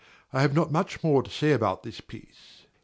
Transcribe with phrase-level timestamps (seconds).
[0.33, 2.63] I have not much more to say about this piece.